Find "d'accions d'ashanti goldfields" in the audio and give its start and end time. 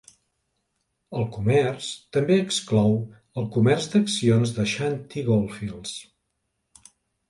3.95-5.99